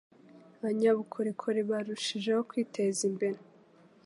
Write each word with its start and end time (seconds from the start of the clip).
abanyabukorikori 0.57 1.61
barushijeho 1.69 2.41
kwiteza 2.49 2.99
imbere 3.09 3.39